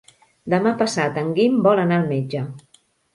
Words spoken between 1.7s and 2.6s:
anar al metge.